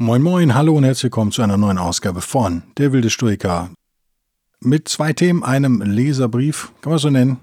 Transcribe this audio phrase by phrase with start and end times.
[0.00, 3.70] Moin Moin, hallo und herzlich willkommen zu einer neuen Ausgabe von Der wilde Stoiker.
[4.60, 7.38] Mit zwei Themen, einem Leserbrief, kann man so nennen,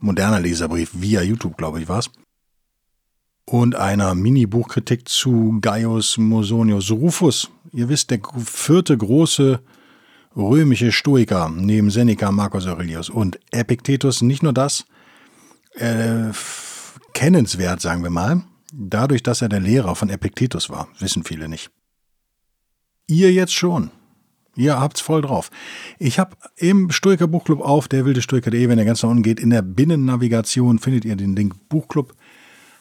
[0.00, 2.10] moderner Leserbrief via YouTube, glaube ich, war's.
[3.44, 7.50] Und einer Mini-Buchkritik zu Gaius Mosonius Rufus.
[7.72, 9.60] Ihr wisst, der vierte große
[10.34, 14.22] römische Stoiker neben Seneca, Marcus Aurelius und Epictetus.
[14.22, 14.86] Nicht nur das,
[15.74, 16.30] äh,
[17.12, 20.88] kennenswert, sagen wir mal, dadurch, dass er der Lehrer von Epictetus war.
[21.00, 21.70] Wissen viele nicht.
[23.08, 23.90] Ihr jetzt schon.
[24.54, 25.50] Ihr habt's voll drauf.
[25.98, 29.40] Ich habe im Stoiker Buchclub auf der wilde Stoiker.de, wenn ihr ganz nach unten geht,
[29.40, 32.14] in der Binnennavigation findet ihr den Link Buchclub.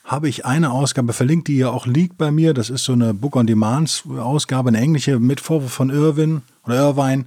[0.03, 2.53] Habe ich eine Ausgabe verlinkt, die ja auch liegt bei mir.
[2.53, 6.75] Das ist so eine Book on Demands Ausgabe, eine englische mit Vorwurf von Irwin oder
[6.75, 7.25] Irvine,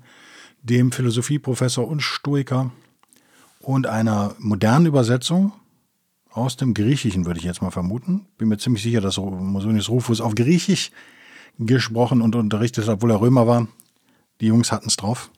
[0.63, 2.71] dem Philosophieprofessor und Stoiker
[3.61, 5.53] und einer modernen Übersetzung
[6.31, 8.27] aus dem Griechischen, würde ich jetzt mal vermuten.
[8.37, 10.91] Bin mir ziemlich sicher, dass Mosonius Rufus auf Griechisch
[11.67, 13.69] gesprochen und unterrichtet, obwohl er Römer war.
[14.41, 15.31] Die Jungs hatten es drauf.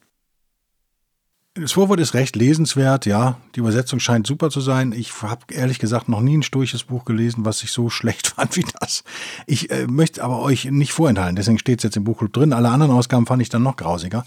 [1.55, 3.37] Das Vorwort ist recht lesenswert, ja.
[3.55, 4.91] Die Übersetzung scheint super zu sein.
[4.91, 8.57] Ich habe ehrlich gesagt noch nie ein stoisches Buch gelesen, was ich so schlecht fand
[8.57, 9.03] wie das.
[9.45, 12.53] Ich äh, möchte aber euch nicht vorenthalten, deswegen steht es jetzt im Buchclub drin.
[12.53, 14.25] Alle anderen Ausgaben fand ich dann noch grausiger.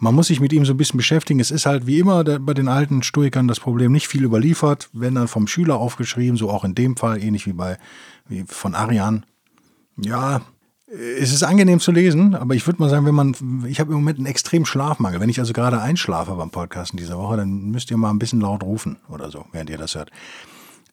[0.00, 1.40] Man muss sich mit ihm so ein bisschen beschäftigen.
[1.40, 5.16] Es ist halt wie immer bei den alten Stoikern das Problem, nicht viel überliefert, wenn
[5.16, 7.78] dann vom Schüler aufgeschrieben, so auch in dem Fall, ähnlich wie bei
[8.28, 9.24] wie von Arian.
[9.96, 10.42] Ja,
[10.90, 13.36] es ist angenehm zu lesen, aber ich würde mal sagen, wenn man,
[13.66, 15.20] ich habe im Moment einen extremen Schlafmangel.
[15.20, 18.40] Wenn ich also gerade einschlafe beim Podcasten dieser Woche, dann müsst ihr mal ein bisschen
[18.40, 20.10] laut rufen oder so, während ihr das hört.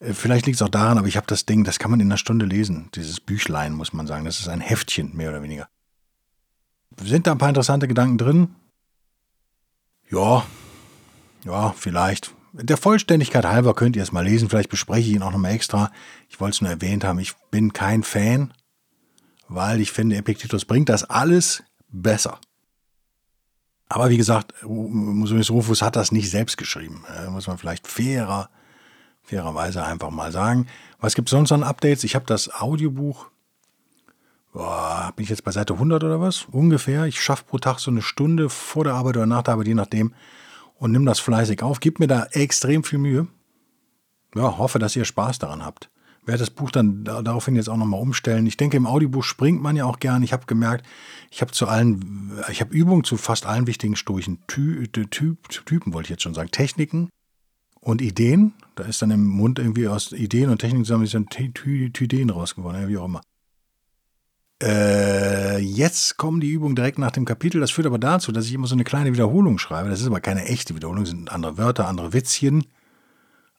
[0.00, 2.08] Äh, vielleicht liegt es auch daran, aber ich habe das Ding, das kann man in
[2.08, 2.90] einer Stunde lesen.
[2.94, 4.26] Dieses Büchlein, muss man sagen.
[4.26, 5.68] Das ist ein Heftchen, mehr oder weniger.
[7.02, 8.48] Sind da ein paar interessante Gedanken drin?
[10.10, 10.44] Ja,
[11.44, 12.34] ja, vielleicht.
[12.52, 14.48] Der Vollständigkeit halber könnt ihr es mal lesen.
[14.48, 15.90] Vielleicht bespreche ich ihn auch nochmal extra.
[16.28, 17.18] Ich wollte es nur erwähnt haben.
[17.18, 18.52] Ich bin kein Fan
[19.48, 22.38] weil ich finde, Epictetus bringt das alles besser.
[23.88, 27.04] Aber wie gesagt, Musonius Rufus hat das nicht selbst geschrieben.
[27.16, 28.50] Äh, muss man vielleicht fairer,
[29.22, 30.66] fairerweise einfach mal sagen.
[30.98, 32.02] Was gibt es sonst an Updates?
[32.02, 33.26] Ich habe das Audiobuch,
[34.52, 36.46] boah, bin ich jetzt bei Seite 100 oder was?
[36.50, 37.04] Ungefähr.
[37.04, 39.74] Ich schaffe pro Tag so eine Stunde vor der Arbeit oder nach der Arbeit, je
[39.74, 40.14] nachdem.
[40.78, 41.78] Und nimm das fleißig auf.
[41.78, 43.28] Gib mir da extrem viel Mühe.
[44.34, 45.88] Ja, hoffe, dass ihr Spaß daran habt
[46.26, 48.46] werde das Buch dann daraufhin jetzt auch nochmal umstellen.
[48.46, 50.22] Ich denke, im Audiobuch springt man ja auch gern.
[50.22, 50.84] Ich habe gemerkt,
[51.30, 55.94] ich habe zu allen, ich habe Übungen zu fast allen wichtigen Stoichen, Ty, Ty, Typen
[55.94, 57.08] wollte ich jetzt schon sagen, Techniken
[57.80, 58.54] und Ideen.
[58.74, 62.88] Da ist dann im Mund irgendwie aus Ideen und Techniken zusammen sind Tydeen rausgeworden, ja,
[62.88, 63.20] wie auch immer.
[64.60, 67.60] Äh, jetzt kommen die Übungen direkt nach dem Kapitel.
[67.60, 69.90] Das führt aber dazu, dass ich immer so eine kleine Wiederholung schreibe.
[69.90, 72.66] Das ist aber keine echte Wiederholung, das sind andere Wörter, andere Witzchen,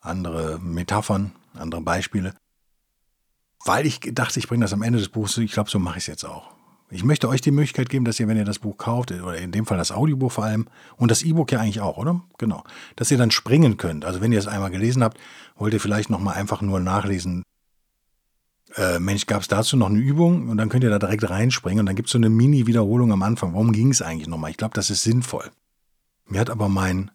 [0.02, 2.34] andere Metaphern, andere Beispiele
[3.68, 5.38] weil ich dachte, ich bringe das am Ende des Buchs.
[5.38, 6.52] Ich glaube, so mache ich es jetzt auch.
[6.90, 9.52] Ich möchte euch die Möglichkeit geben, dass ihr, wenn ihr das Buch kauft, oder in
[9.52, 12.22] dem Fall das Audiobuch vor allem, und das E-Book ja eigentlich auch, oder?
[12.38, 12.64] Genau.
[12.96, 14.06] Dass ihr dann springen könnt.
[14.06, 15.20] Also wenn ihr es einmal gelesen habt,
[15.58, 17.44] wollt ihr vielleicht nochmal einfach nur nachlesen,
[18.76, 20.48] äh, Mensch, gab es dazu noch eine Übung?
[20.48, 23.24] Und dann könnt ihr da direkt reinspringen und dann gibt es so eine Mini-Wiederholung am
[23.24, 23.54] Anfang.
[23.54, 24.52] Warum ging es eigentlich nochmal?
[24.52, 25.52] Ich glaube, das ist sinnvoll.
[26.26, 27.12] Mir hat aber mein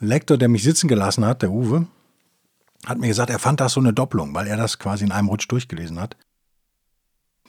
[0.00, 1.86] Lektor, der mich sitzen gelassen hat, der Uwe,
[2.88, 5.28] hat mir gesagt, er fand das so eine Doppelung, weil er das quasi in einem
[5.28, 6.16] Rutsch durchgelesen hat.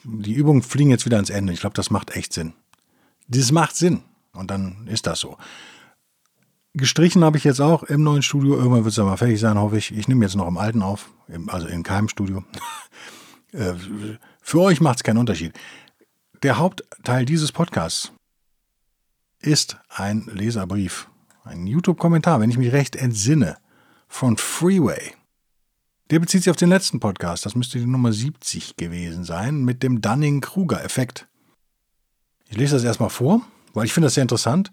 [0.03, 1.53] Die Übungen fliegen jetzt wieder ans Ende.
[1.53, 2.53] Ich glaube, das macht echt Sinn.
[3.27, 4.03] Das macht Sinn.
[4.33, 5.37] Und dann ist das so.
[6.73, 8.55] Gestrichen habe ich jetzt auch im neuen Studio.
[8.55, 9.95] Irgendwann wird es aber fertig sein, hoffe ich.
[9.95, 11.09] Ich nehme jetzt noch im alten auf,
[11.47, 12.43] also in keinem Studio.
[13.51, 13.73] Äh,
[14.43, 15.57] für euch macht es keinen Unterschied.
[16.43, 18.11] Der Hauptteil dieses Podcasts
[19.39, 21.09] ist ein Leserbrief,
[21.43, 23.57] ein YouTube-Kommentar, wenn ich mich recht entsinne,
[24.07, 25.15] von Freeway.
[26.09, 29.83] Der bezieht sich auf den letzten Podcast, das müsste die Nummer 70 gewesen sein, mit
[29.83, 31.27] dem Dunning-Kruger-Effekt.
[32.49, 33.41] Ich lese das erstmal vor,
[33.75, 34.71] weil ich finde das sehr interessant.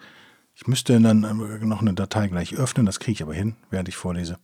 [0.55, 3.89] Ich müsste dann äh, noch eine Datei gleich öffnen, das kriege ich aber hin, während
[3.89, 4.39] ich vorlese.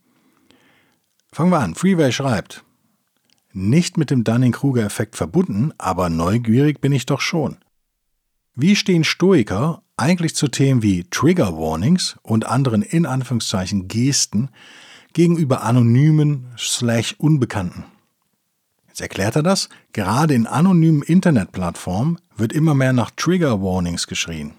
[1.31, 1.73] Fangen wir an.
[1.73, 2.63] Freeway schreibt,
[3.51, 7.57] nicht mit dem Dunning-Kruger-Effekt verbunden, aber neugierig bin ich doch schon.
[8.53, 14.49] Wie stehen Stoiker eigentlich zu Themen wie Trigger Warnings und anderen in Anführungszeichen Gesten,
[15.13, 17.85] gegenüber anonymen slash Unbekannten.
[18.87, 24.53] Jetzt erklärt er das, gerade in anonymen Internetplattformen wird immer mehr nach Trigger Warnings geschrien.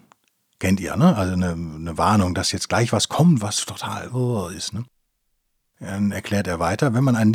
[0.58, 1.16] Kennt ihr, ne?
[1.16, 4.84] Also eine, eine Warnung, dass jetzt gleich was kommt, was total oh, ist, ne?
[5.80, 7.32] Dann erklärt er weiter, wenn man einen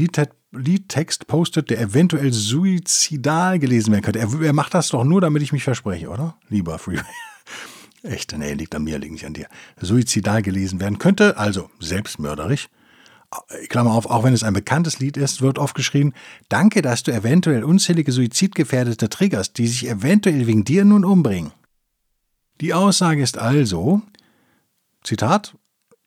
[0.52, 4.20] Liedtext postet, der eventuell suizidal gelesen werden könnte.
[4.20, 6.38] Er, er, macht das doch nur, damit ich mich verspreche, oder?
[6.48, 7.04] Lieber Freeway.
[8.04, 9.48] Echt, nee, liegt an mir, liegt nicht an dir.
[9.80, 12.70] Suizidal gelesen werden könnte, also selbstmörderisch.
[13.70, 16.14] Klammer auf, auch wenn es ein bekanntes Lied ist, wird oft geschrien,
[16.50, 21.52] danke, dass du eventuell unzählige Suizidgefährdete triggerst, die sich eventuell wegen dir nun umbringen.
[22.60, 24.02] Die Aussage ist also,
[25.04, 25.56] Zitat,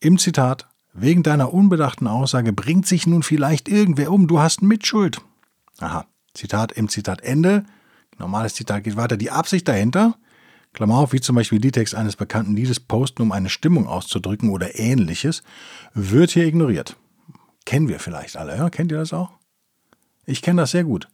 [0.00, 5.20] im Zitat, wegen deiner unbedachten Aussage bringt sich nun vielleicht irgendwer um, du hast Mitschuld.
[5.78, 7.64] Aha, Zitat im Zitat Ende,
[8.19, 10.16] normales Zitat geht weiter, die Absicht dahinter,
[10.72, 14.50] Klammer auf, wie zum Beispiel die Text eines bekannten Liedes posten, um eine Stimmung auszudrücken
[14.50, 15.42] oder ähnliches,
[15.94, 16.96] wird hier ignoriert.
[17.64, 18.70] Kennen wir vielleicht alle, ja?
[18.70, 19.30] Kennt ihr das auch?
[20.24, 21.08] Ich kenne das sehr gut.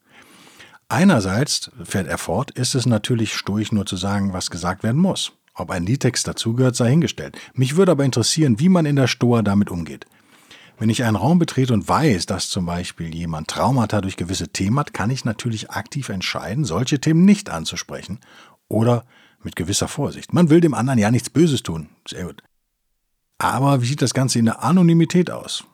[0.88, 5.32] Einerseits, fährt er fort, ist es natürlich sturig nur zu sagen, was gesagt werden muss.
[5.54, 7.36] Ob ein Liedtext dazugehört, sei hingestellt.
[7.52, 10.06] Mich würde aber interessieren, wie man in der Stoa damit umgeht.
[10.78, 14.78] Wenn ich einen Raum betrete und weiß, dass zum Beispiel jemand Traumata durch gewisse Themen
[14.78, 18.20] hat, kann ich natürlich aktiv entscheiden, solche Themen nicht anzusprechen
[18.68, 19.04] oder
[19.42, 20.32] mit gewisser Vorsicht.
[20.32, 21.88] Man will dem anderen ja nichts Böses tun.
[22.06, 22.42] Sehr gut.
[23.38, 25.64] Aber wie sieht das Ganze in der Anonymität aus?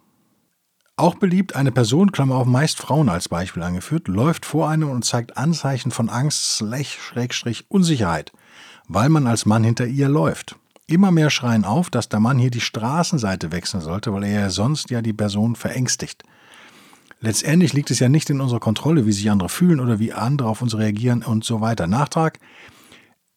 [0.96, 5.04] Auch beliebt, eine Person, Klammer auf meist Frauen als Beispiel angeführt, läuft vor einem und
[5.04, 8.30] zeigt Anzeichen von Angst, Schrägstrich, Unsicherheit,
[8.86, 10.54] weil man als Mann hinter ihr läuft.
[10.86, 14.50] Immer mehr schreien auf, dass der Mann hier die Straßenseite wechseln sollte, weil er ja
[14.50, 16.22] sonst ja die Person verängstigt.
[17.20, 20.48] Letztendlich liegt es ja nicht in unserer Kontrolle, wie sich andere fühlen oder wie andere
[20.48, 21.88] auf uns reagieren und so weiter.
[21.88, 22.38] Nachtrag,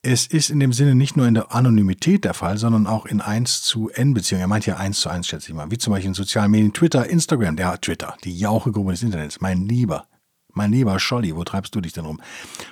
[0.07, 3.19] es ist in dem Sinne nicht nur in der Anonymität der Fall, sondern auch in
[3.19, 4.41] 1 zu N Beziehungen.
[4.41, 5.69] Er meint ja 1 zu 1, schätze ich mal.
[5.69, 9.41] Wie zum Beispiel in sozialen Medien, Twitter, Instagram, der Twitter, die Jauchegrube des Internets.
[9.41, 10.07] Mein Lieber,
[10.53, 12.21] mein lieber Scholli, wo treibst du dich denn rum?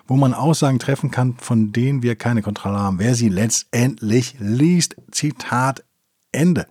[0.07, 4.95] Wo man Aussagen treffen kann, von denen wir keine Kontrolle haben, wer sie letztendlich liest.
[5.11, 5.83] Zitat
[6.31, 6.67] Ende.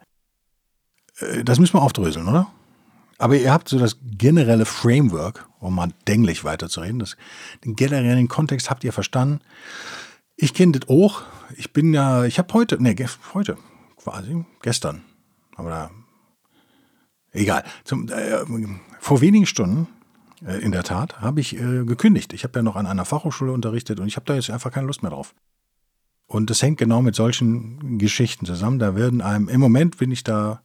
[1.19, 2.47] Äh, das müssen wir aufdröseln, oder?
[3.19, 7.01] Aber ihr habt so das generelle Framework, um mal denklich weiterzureden.
[7.01, 7.19] Das,
[7.67, 9.41] den generellen Kontext habt ihr verstanden.
[10.45, 11.23] Ich kenne das auch.
[11.57, 12.95] Ich bin ja, ich habe heute, nee,
[13.33, 13.57] heute
[13.97, 15.01] quasi, gestern,
[15.57, 15.91] aber da,
[17.33, 17.65] egal.
[17.85, 18.45] Zum, äh,
[19.01, 19.89] vor wenigen Stunden,
[20.47, 22.35] äh, in der Tat, habe ich äh, gekündigt.
[22.35, 24.87] Ich habe ja noch an einer Fachhochschule unterrichtet und ich habe da jetzt einfach keine
[24.87, 25.35] Lust mehr drauf.
[26.27, 28.79] Und das hängt genau mit solchen Geschichten zusammen.
[28.79, 30.61] Da werden einem, im Moment bin ich da,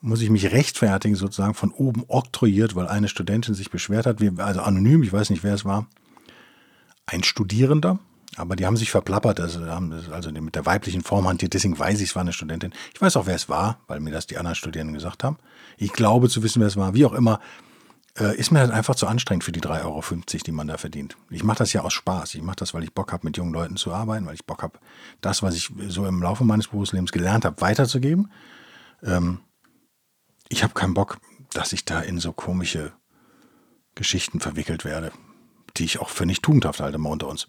[0.00, 4.62] muss ich mich rechtfertigen, sozusagen von oben oktroyiert, weil eine Studentin sich beschwert hat, also
[4.62, 5.86] anonym, ich weiß nicht, wer es war.
[7.06, 8.00] Ein Studierender,
[8.36, 12.10] aber die haben sich verplappert, also, also mit der weiblichen Form hantiert, deswegen weiß ich,
[12.10, 12.72] es war eine Studentin.
[12.94, 15.38] Ich weiß auch, wer es war, weil mir das die anderen Studierenden gesagt haben.
[15.78, 16.94] Ich glaube zu wissen, wer es war.
[16.94, 17.40] Wie auch immer,
[18.18, 20.02] äh, ist mir halt einfach zu anstrengend für die 3,50 Euro,
[20.46, 21.16] die man da verdient.
[21.30, 22.34] Ich mache das ja aus Spaß.
[22.34, 24.62] Ich mache das, weil ich Bock habe, mit jungen Leuten zu arbeiten, weil ich Bock
[24.62, 24.78] habe,
[25.22, 28.30] das, was ich so im Laufe meines Berufslebens gelernt habe, weiterzugeben.
[29.02, 29.40] Ähm,
[30.48, 31.18] ich habe keinen Bock,
[31.52, 32.92] dass ich da in so komische
[33.94, 35.10] Geschichten verwickelt werde,
[35.78, 37.48] die ich auch für nicht tugendhaft halte, mal unter uns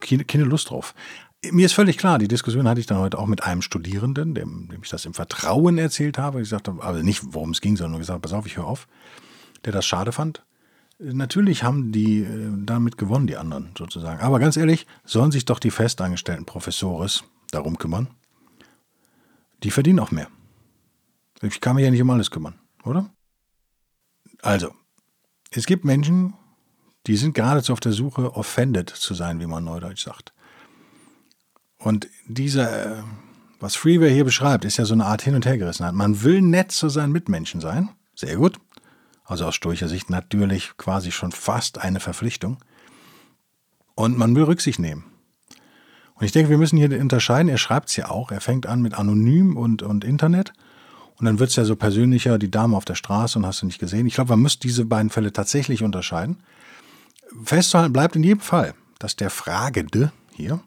[0.00, 0.94] keine, Lust drauf.
[1.50, 4.68] Mir ist völlig klar, die Diskussion hatte ich dann heute auch mit einem Studierenden, dem,
[4.68, 6.42] dem ich das im Vertrauen erzählt habe.
[6.42, 8.88] Ich sagte, also nicht, worum es ging, sondern nur gesagt, pass auf, ich höre auf,
[9.64, 10.44] der das schade fand.
[10.98, 14.20] Natürlich haben die äh, damit gewonnen, die anderen sozusagen.
[14.20, 18.08] Aber ganz ehrlich, sollen sich doch die festangestellten Professores darum kümmern.
[19.62, 20.28] Die verdienen auch mehr.
[21.42, 23.10] Ich kann mich ja nicht um alles kümmern, oder?
[24.40, 24.74] Also,
[25.50, 26.34] es gibt Menschen,
[27.06, 30.32] die sind geradezu auf der Suche, offended zu sein, wie man neudeutsch sagt.
[31.78, 33.02] Und dieser, äh,
[33.60, 35.94] was Freeway hier beschreibt, ist ja so eine Art Hin- und Hergerissenheit.
[35.94, 37.90] Man will nett zu seinen Mitmenschen sein.
[38.14, 38.58] Sehr gut.
[39.24, 42.58] Also aus stoischer Sicht natürlich quasi schon fast eine Verpflichtung.
[43.94, 45.04] Und man will Rücksicht nehmen.
[46.14, 47.48] Und ich denke, wir müssen hier unterscheiden.
[47.48, 48.30] Er schreibt es ja auch.
[48.30, 50.52] Er fängt an mit Anonym und, und Internet.
[51.18, 53.66] Und dann wird es ja so persönlicher, die Dame auf der Straße und hast du
[53.66, 54.06] nicht gesehen.
[54.06, 56.38] Ich glaube, man muss diese beiden Fälle tatsächlich unterscheiden
[57.44, 60.60] festzuhalten bleibt in jedem Fall, dass der Fragende hier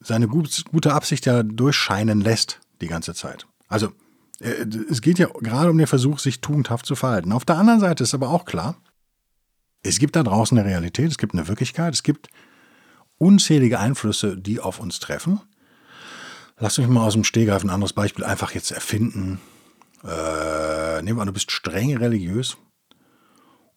[0.00, 3.46] seine gute Absicht ja durchscheinen lässt die ganze Zeit.
[3.68, 3.92] Also
[4.40, 7.32] äh, es geht ja gerade um den Versuch, sich tugendhaft zu verhalten.
[7.32, 8.76] Auf der anderen Seite ist aber auch klar,
[9.82, 12.28] es gibt da draußen eine Realität, es gibt eine Wirklichkeit, es gibt
[13.18, 15.40] unzählige Einflüsse, die auf uns treffen.
[16.58, 19.40] Lass mich mal aus dem Stehgreif ein anderes Beispiel einfach jetzt erfinden.
[20.04, 22.56] Äh, nehmen wir an, du bist streng religiös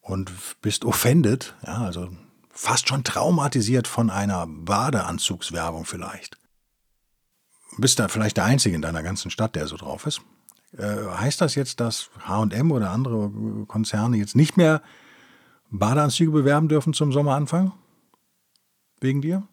[0.04, 0.30] und
[0.60, 2.08] bist offended, ja, also
[2.50, 6.36] fast schon traumatisiert von einer Badeanzugswerbung vielleicht.
[7.78, 10.20] Bist da vielleicht der Einzige in deiner ganzen Stadt, der so drauf ist.
[10.76, 13.30] Äh, heißt das jetzt, dass HM oder andere
[13.66, 14.82] Konzerne jetzt nicht mehr
[15.70, 17.72] Badeanzüge bewerben dürfen zum Sommeranfang?
[19.00, 19.48] Wegen dir?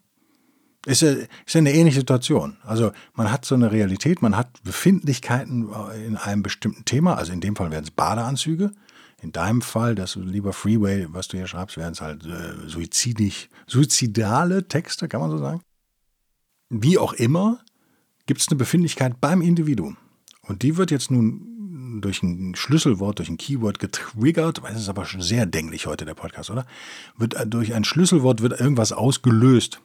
[0.84, 2.58] Ist ja, ist ja eine ähnliche Situation.
[2.62, 5.72] Also man hat so eine Realität, man hat Befindlichkeiten
[6.06, 8.72] in einem bestimmten Thema, also in dem Fall wären es Badeanzüge.
[9.22, 13.48] In deinem Fall, das lieber Freeway, was du hier schreibst, wären es halt äh, suizidisch,
[13.66, 15.62] suizidale Texte, kann man so sagen.
[16.68, 17.60] Wie auch immer,
[18.26, 19.96] gibt es eine Befindlichkeit beim Individuum.
[20.42, 25.04] Und die wird jetzt nun durch ein Schlüsselwort, durch ein Keyword getriggert, das ist aber
[25.04, 26.66] schon sehr dänglich heute der Podcast, oder?
[27.16, 29.80] Wird äh, durch ein Schlüsselwort wird irgendwas ausgelöst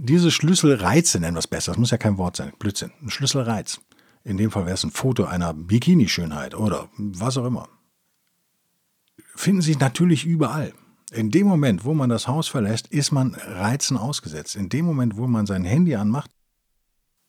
[0.00, 3.80] diese Schlüsselreize nennen wir es besser, das muss ja kein Wort sein, Blödsinn, ein Schlüsselreiz.
[4.22, 7.68] In dem Fall wäre es ein Foto einer Bikini-Schönheit oder was auch immer.
[9.38, 10.72] Finden sich natürlich überall.
[11.12, 14.56] In dem Moment, wo man das Haus verlässt, ist man Reizen ausgesetzt.
[14.56, 16.28] In dem Moment, wo man sein Handy anmacht,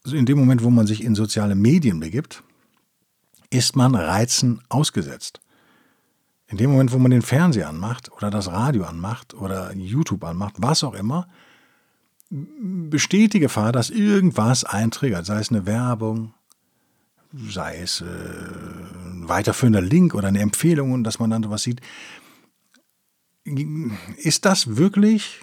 [0.03, 2.43] also in dem Moment, wo man sich in soziale Medien begibt,
[3.51, 5.39] ist man Reizen ausgesetzt.
[6.47, 10.55] In dem Moment, wo man den Fernseher anmacht oder das Radio anmacht oder YouTube anmacht,
[10.57, 11.27] was auch immer,
[12.31, 16.33] besteht die Gefahr, dass irgendwas eintriggert, sei es eine Werbung,
[17.33, 21.81] sei es äh, ein weiterführender Link oder eine Empfehlung dass man dann sowas sieht.
[24.17, 25.41] Ist das wirklich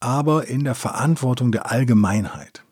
[0.00, 2.64] aber in der Verantwortung der Allgemeinheit?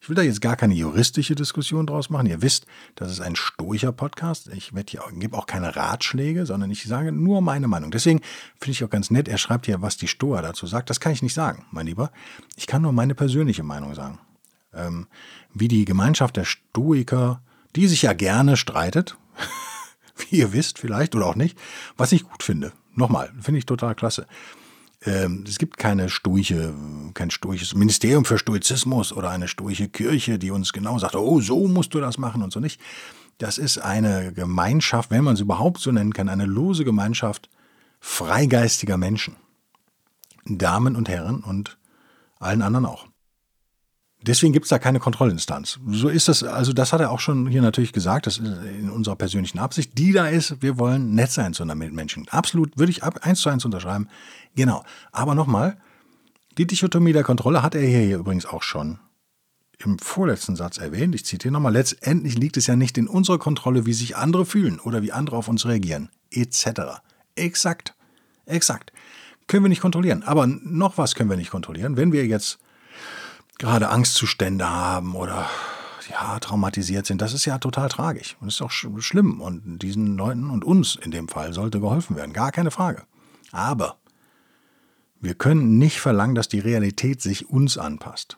[0.00, 2.26] Ich will da jetzt gar keine juristische Diskussion draus machen.
[2.26, 4.50] Ihr wisst, das ist ein stoischer Podcast.
[4.52, 7.92] Ich gebe auch keine Ratschläge, sondern ich sage nur meine Meinung.
[7.92, 8.20] Deswegen
[8.60, 10.90] finde ich auch ganz nett, er schreibt hier, was die Stoa dazu sagt.
[10.90, 12.10] Das kann ich nicht sagen, mein Lieber.
[12.56, 14.18] Ich kann nur meine persönliche Meinung sagen.
[14.74, 15.06] Ähm,
[15.52, 17.42] wie die Gemeinschaft der Stoiker,
[17.76, 19.16] die sich ja gerne streitet,
[20.16, 21.58] wie ihr wisst vielleicht oder auch nicht,
[21.96, 22.72] was ich gut finde.
[22.94, 24.26] Nochmal, finde ich total klasse.
[25.04, 26.74] Ähm, es gibt keine stoische,
[27.14, 31.66] kein stoisches Ministerium für Stoizismus oder eine stoische Kirche, die uns genau sagt, oh, so
[31.66, 32.80] musst du das machen und so nicht.
[33.38, 37.48] Das ist eine Gemeinschaft, wenn man es überhaupt so nennen kann, eine lose Gemeinschaft
[37.98, 39.36] freigeistiger Menschen.
[40.44, 41.78] Damen und Herren und
[42.38, 43.06] allen anderen auch.
[44.24, 45.80] Deswegen gibt es da keine Kontrollinstanz.
[45.88, 48.46] So ist das, also das hat er auch schon hier natürlich gesagt, das ist
[48.78, 52.28] in unserer persönlichen Absicht, die da ist, wir wollen nett sein zu zueinander Menschen.
[52.28, 54.08] Absolut, würde ich ab eins zu eins unterschreiben.
[54.54, 54.84] Genau.
[55.10, 55.76] Aber nochmal,
[56.58, 58.98] die Dichotomie der Kontrolle hat er hier übrigens auch schon
[59.78, 61.14] im vorletzten Satz erwähnt.
[61.14, 61.72] Ich zitiere nochmal.
[61.72, 65.36] Letztendlich liegt es ja nicht in unserer Kontrolle, wie sich andere fühlen oder wie andere
[65.36, 67.00] auf uns reagieren, etc.
[67.34, 67.94] Exakt.
[68.46, 68.92] Exakt.
[69.46, 70.22] Können wir nicht kontrollieren.
[70.22, 71.96] Aber noch was können wir nicht kontrollieren.
[71.96, 72.58] Wenn wir jetzt
[73.62, 75.48] gerade Angstzustände haben oder
[76.10, 79.40] ja, traumatisiert sind, das ist ja total tragisch und ist auch sch schlimm.
[79.40, 83.04] Und diesen Leuten und uns in dem Fall sollte geholfen werden, gar keine Frage.
[83.52, 83.98] Aber
[85.20, 88.36] wir können nicht verlangen, dass die Realität sich uns anpasst.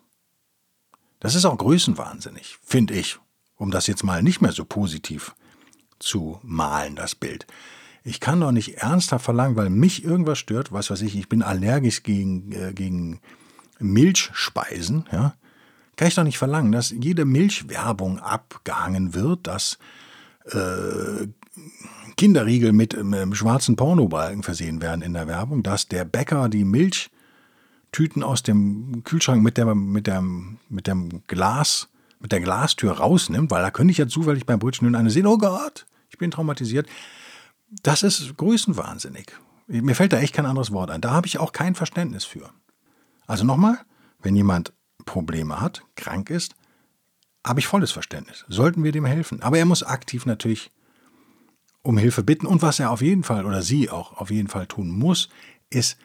[1.20, 3.18] Das ist auch größenwahnsinnig, finde ich,
[3.56, 5.34] um das jetzt mal nicht mehr so positiv
[5.98, 7.46] zu malen, das Bild.
[8.02, 11.42] Ich kann doch nicht ernsthaft verlangen, weil mich irgendwas stört, was weiß ich, ich bin
[11.42, 13.22] allergisch gegen, äh, gegen
[13.78, 15.34] Milchspeisen, ja,
[15.96, 19.78] kann ich doch nicht verlangen, dass jede Milchwerbung abgehangen wird, dass
[20.46, 21.26] äh,
[22.16, 28.22] Kinderriegel mit ähm, schwarzen Pornobalken versehen werden in der Werbung, dass der Bäcker die Milchtüten
[28.22, 31.88] aus dem Kühlschrank mit der, mit der, mit dem Glas,
[32.20, 35.38] mit der Glastür rausnimmt, weil da könnte ich ja zufällig beim Brötchen eine sehen, oh
[35.38, 36.88] Gott, ich bin traumatisiert.
[37.82, 39.32] Das ist größenwahnsinnig.
[39.66, 41.00] Mir fällt da echt kein anderes Wort ein.
[41.00, 42.50] Da habe ich auch kein Verständnis für.
[43.26, 43.78] Also nochmal,
[44.20, 44.72] wenn jemand
[45.04, 46.54] Probleme hat, krank ist,
[47.46, 48.44] habe ich volles Verständnis.
[48.48, 49.42] Sollten wir dem helfen.
[49.42, 50.70] Aber er muss aktiv natürlich
[51.82, 52.46] um Hilfe bitten.
[52.46, 55.28] Und was er auf jeden Fall oder sie auch auf jeden Fall tun muss,
[55.70, 55.98] ist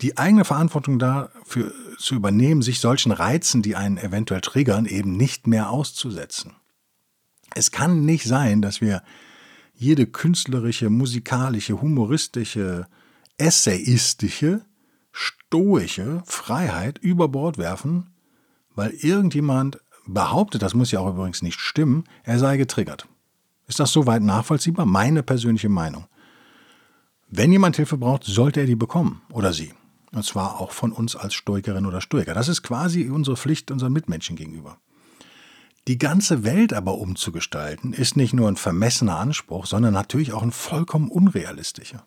[0.00, 5.46] die eigene Verantwortung dafür zu übernehmen, sich solchen Reizen, die einen eventuell triggern, eben nicht
[5.46, 6.52] mehr auszusetzen.
[7.54, 9.02] Es kann nicht sein, dass wir
[9.74, 12.86] jede künstlerische, musikalische, humoristische,
[13.38, 14.64] essayistische,
[15.14, 18.10] stoische Freiheit über Bord werfen,
[18.74, 23.06] weil irgendjemand behauptet, das muss ja auch übrigens nicht stimmen, er sei getriggert.
[23.68, 24.84] Ist das soweit nachvollziehbar?
[24.84, 26.06] Meine persönliche Meinung.
[27.28, 29.72] Wenn jemand Hilfe braucht, sollte er die bekommen oder sie.
[30.12, 32.34] Und zwar auch von uns als Stoikerin oder Stoiker.
[32.34, 34.78] Das ist quasi unsere Pflicht unseren Mitmenschen gegenüber.
[35.86, 40.52] Die ganze Welt aber umzugestalten, ist nicht nur ein vermessener Anspruch, sondern natürlich auch ein
[40.52, 42.04] vollkommen unrealistischer.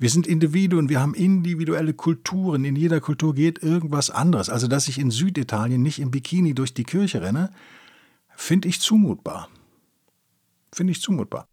[0.00, 2.64] Wir sind Individuen, wir haben individuelle Kulturen.
[2.64, 4.48] In jeder Kultur geht irgendwas anderes.
[4.48, 7.50] Also, dass ich in Süditalien nicht im Bikini durch die Kirche renne,
[8.34, 9.50] finde ich zumutbar.
[10.72, 11.46] Finde ich zumutbar.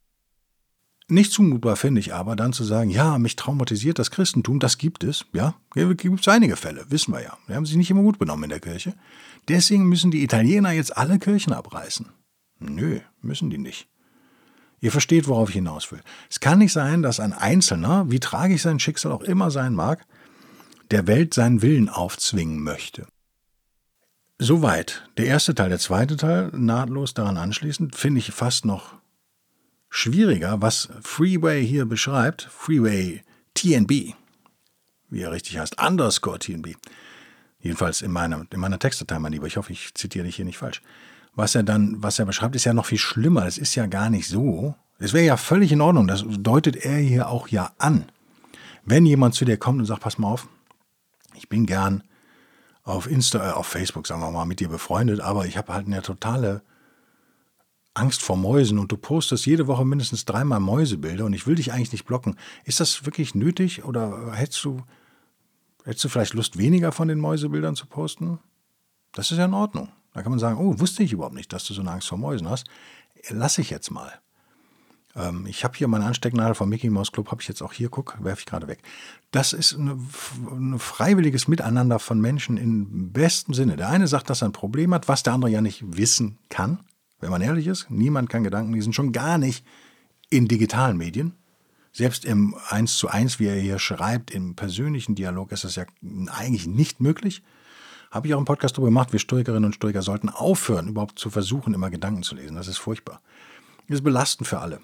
[1.10, 5.04] Nicht zumutbar finde ich aber, dann zu sagen, ja, mich traumatisiert das Christentum, das gibt
[5.04, 7.38] es, ja, gibt es einige Fälle, wissen wir ja.
[7.50, 8.94] Die haben sich nicht immer gut benommen in der Kirche.
[9.50, 12.08] Deswegen müssen die Italiener jetzt alle Kirchen abreißen.
[12.60, 13.90] Nö, müssen die nicht.
[14.80, 16.02] Ihr versteht, worauf ich hinaus will.
[16.30, 20.06] Es kann nicht sein, dass ein Einzelner, wie tragisch sein Schicksal auch immer sein mag,
[20.92, 23.08] der Welt seinen Willen aufzwingen möchte.
[24.40, 25.70] Soweit der erste Teil.
[25.70, 28.94] Der zweite Teil, nahtlos daran anschließend, finde ich fast noch
[29.90, 32.44] schwieriger, was Freeway hier beschreibt.
[32.44, 33.24] Freeway
[33.56, 34.14] TNB,
[35.10, 36.76] wie er richtig heißt, underscore TNB.
[37.60, 39.48] Jedenfalls in meiner, in meiner Textdatei, mein Lieber.
[39.48, 40.84] Ich hoffe, ich zitiere dich hier nicht falsch.
[41.38, 43.46] Was er dann, was er beschreibt, ist ja noch viel schlimmer.
[43.46, 44.74] Es ist ja gar nicht so.
[44.98, 46.08] Es wäre ja völlig in Ordnung.
[46.08, 48.06] Das deutet er hier auch ja an.
[48.86, 50.48] Wenn jemand zu dir kommt und sagt, pass mal auf,
[51.36, 52.04] ich bin gern
[52.82, 55.86] auf Insta, äh, auf Facebook, sagen wir mal, mit dir befreundet, aber ich habe halt
[55.86, 56.64] eine totale
[57.94, 61.72] Angst vor Mäusen und du postest jede Woche mindestens dreimal Mäusebilder und ich will dich
[61.72, 62.36] eigentlich nicht blocken.
[62.64, 64.82] Ist das wirklich nötig oder hättest du,
[65.84, 68.40] hättest du vielleicht Lust, weniger von den Mäusebildern zu posten?
[69.12, 69.90] Das ist ja in Ordnung.
[70.18, 72.18] Da kann man sagen, oh, wusste ich überhaupt nicht, dass du so eine Angst vor
[72.18, 72.66] Mäusen hast.
[73.30, 74.12] Lass ich jetzt mal.
[75.16, 77.90] Ähm, ich habe hier meine Anstecknadel vom Mickey Mouse Club, habe ich jetzt auch hier,
[77.90, 78.80] guck, werfe ich gerade weg.
[79.30, 83.76] Das ist ein freiwilliges Miteinander von Menschen im besten Sinne.
[83.76, 86.80] Der eine sagt, dass er ein Problem hat, was der andere ja nicht wissen kann,
[87.20, 87.92] wenn man ehrlich ist.
[87.92, 89.64] Niemand kann Gedanken lesen, schon gar nicht
[90.32, 91.36] in digitalen Medien.
[91.92, 95.86] Selbst im Eins zu eins, wie er hier schreibt, im persönlichen Dialog ist das ja
[96.02, 97.44] eigentlich nicht möglich.
[98.12, 101.30] Habe ich auch einen Podcast darüber gemacht, wir Stoikerinnen und Stoiker sollten aufhören, überhaupt zu
[101.30, 102.56] versuchen, immer Gedanken zu lesen.
[102.56, 103.22] Das ist furchtbar.
[103.88, 104.80] Das ist belastend für alle.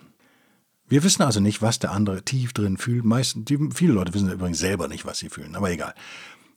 [0.87, 3.05] Wir wissen also nicht, was der andere tief drin fühlt.
[3.05, 5.93] Meist, die, viele Leute wissen übrigens selber nicht, was sie fühlen, aber egal.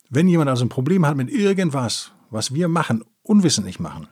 [0.09, 4.07] Wenn jemand also ein Problem hat mit irgendwas, was wir machen, unwissentlich machen,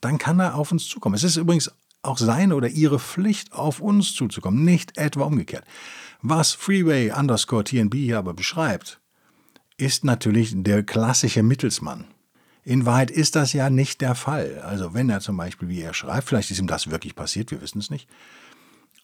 [0.00, 1.14] dann kann er auf uns zukommen.
[1.14, 1.70] Es ist übrigens
[2.02, 5.64] auch seine oder ihre Pflicht, auf uns zuzukommen, nicht etwa umgekehrt.
[6.22, 9.00] Was Freeway underscore TNB hier aber beschreibt,
[9.78, 12.04] ist natürlich der klassische Mittelsmann.
[12.64, 14.58] In Wahrheit ist das ja nicht der Fall.
[14.58, 17.62] Also wenn er zum Beispiel, wie er schreibt, vielleicht ist ihm das wirklich passiert, wir
[17.62, 18.08] wissen es nicht,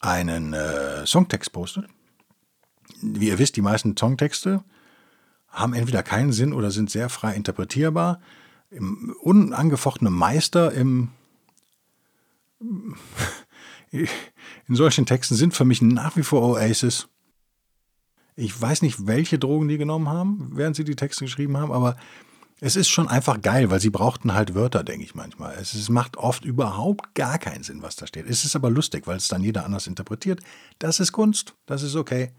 [0.00, 1.86] einen äh, Songtext postet.
[3.00, 4.62] Wie ihr wisst, die meisten Songtexte
[5.48, 8.20] haben entweder keinen Sinn oder sind sehr frei interpretierbar.
[8.70, 11.10] Im unangefochtene Meister im
[13.90, 14.08] in
[14.74, 17.08] solchen Texten sind für mich nach wie vor Oasis.
[18.37, 21.97] Ich weiß nicht, welche Drogen die genommen haben, während sie die Texte geschrieben haben, aber
[22.61, 25.55] es ist schon einfach geil, weil sie brauchten halt Wörter, denke ich manchmal.
[25.61, 28.27] Es, es, macht oft überhaupt gar keinen Sinn, was da steht.
[28.27, 30.40] Es ist aber lustig, weil es dann jeder anders interpretiert.
[30.79, 32.33] Das ist Kunst, das ist okay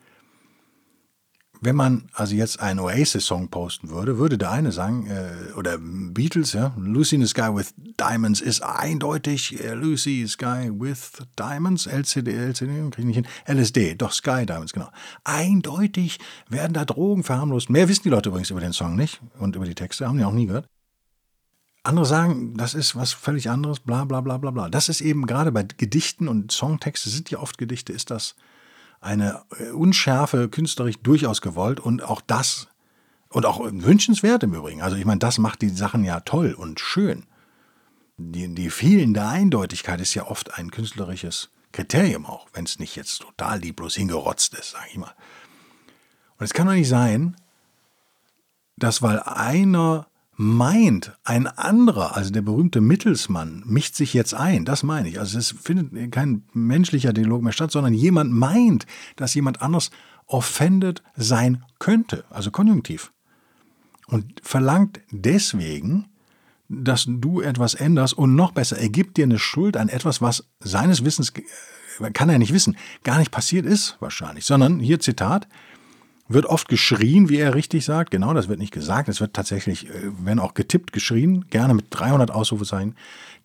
[1.61, 6.53] wenn man also jetzt einen Oasis-Song posten würde, würde der eine sagen, äh, oder Beatles,
[6.53, 12.33] ja, Lucy in the Sky with Diamonds ist eindeutig äh, Lucy Sky with Diamonds, LCD,
[12.33, 14.89] LCD, kriege ich nicht hin, LSD, doch Sky Diamonds, genau.
[15.23, 17.69] Eindeutig werden da Drogen verharmlost.
[17.69, 20.25] Mehr wissen die Leute übrigens über den Song nicht und über die Texte, haben die
[20.25, 20.67] auch nie gehört.
[21.83, 24.69] Andere sagen, das ist was völlig anderes, bla bla bla bla bla.
[24.69, 28.35] Das ist eben gerade bei Gedichten und Songtexte, sind ja oft Gedichte, ist das
[29.05, 32.67] eine äh, Unschärfe künstlerisch durchaus gewollt und auch das
[33.29, 34.81] und auch wünschenswert im Übrigen.
[34.81, 37.25] Also ich meine, das macht die Sachen ja toll und schön.
[38.17, 43.21] Die, die fehlende Eindeutigkeit ist ja oft ein künstlerisches Kriterium auch, wenn es nicht jetzt
[43.21, 45.13] total lieblos hingerotzt ist, sage ich mal.
[46.37, 47.35] Und es kann doch nicht sein,
[48.77, 54.65] dass weil einer meint, ein anderer, also der berühmte Mittelsmann, mischt sich jetzt ein.
[54.65, 55.19] Das meine ich.
[55.19, 59.91] Also es findet kein menschlicher Dialog mehr statt, sondern jemand meint, dass jemand anders
[60.27, 63.11] offended sein könnte, also konjunktiv.
[64.07, 66.09] Und verlangt deswegen,
[66.67, 70.47] dass du etwas änderst und noch besser, er gibt dir eine Schuld an etwas, was
[70.59, 71.31] seines Wissens,
[71.99, 75.47] äh, kann er nicht wissen, gar nicht passiert ist wahrscheinlich, sondern hier Zitat,
[76.27, 78.11] wird oft geschrien, wie er richtig sagt.
[78.11, 79.09] Genau, das wird nicht gesagt.
[79.09, 81.45] Es wird tatsächlich, äh, wenn auch getippt, geschrien.
[81.49, 82.95] Gerne mit 300 Ausrufezeichen.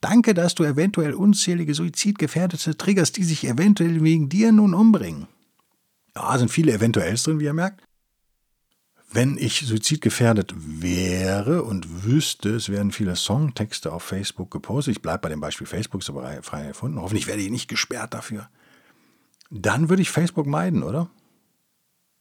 [0.01, 5.27] Danke, dass du eventuell unzählige Suizidgefährdete triggerst, die sich eventuell wegen dir nun umbringen.
[6.17, 7.83] Ja, sind viele Eventuells drin, wie ihr merkt.
[9.13, 15.23] Wenn ich suizidgefährdet wäre und wüsste, es werden viele Songtexte auf Facebook gepostet, ich bleibe
[15.23, 16.13] bei dem Beispiel Facebook, so
[16.43, 18.49] frei erfunden, hoffentlich werde ich nicht gesperrt dafür,
[19.51, 21.11] dann würde ich Facebook meiden, oder?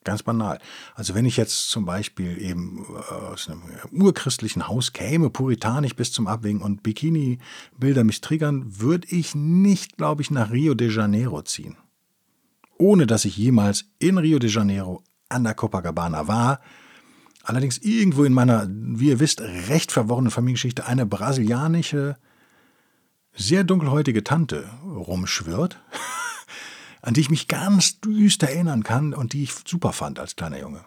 [0.05, 0.59] Ganz banal.
[0.95, 6.13] Also wenn ich jetzt zum Beispiel eben äh, aus einem urchristlichen Haus käme, puritanisch bis
[6.13, 11.41] zum Abwinken und Bikini-Bilder mich triggern, würde ich nicht, glaube ich, nach Rio de Janeiro
[11.41, 11.75] ziehen.
[12.77, 16.61] Ohne dass ich jemals in Rio de Janeiro an der Copacabana war.
[17.43, 22.17] Allerdings irgendwo in meiner, wie ihr wisst, recht verworrenen Familiengeschichte eine brasilianische,
[23.33, 25.79] sehr dunkelhäutige Tante rumschwirrt.
[27.01, 30.59] an die ich mich ganz düster erinnern kann und die ich super fand als kleiner
[30.59, 30.83] Junge.